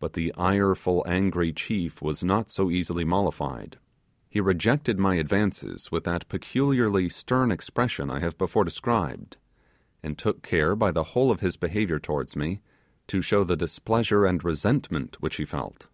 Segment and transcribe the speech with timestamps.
[0.00, 3.76] But the ireful, angry chief was not so easily mollified.
[4.30, 9.36] He rejected my advances with that peculiarly stern expression I have before described,
[10.02, 12.62] and took care by the whole of his behaviour towards me
[13.08, 15.86] to show the displeasure and resentment which he felt.